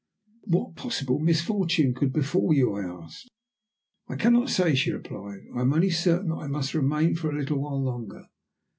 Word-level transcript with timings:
"But 0.47 0.57
what 0.57 0.75
possible 0.77 1.19
misfortune 1.19 1.93
could 1.93 2.11
befall 2.11 2.55
you?" 2.55 2.73
I 2.73 2.83
asked. 3.03 3.29
"I 4.09 4.15
cannot 4.15 4.49
say," 4.49 4.73
she 4.73 4.91
replied. 4.91 5.41
"I 5.55 5.61
am 5.61 5.73
only 5.75 5.91
certain 5.91 6.29
that 6.29 6.37
I 6.37 6.47
must 6.47 6.73
remain 6.73 7.13
for 7.13 7.29
a 7.29 7.37
little 7.37 7.59
while 7.61 7.83
longer. 7.83 8.25